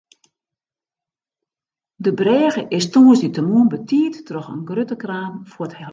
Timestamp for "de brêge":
2.03-2.61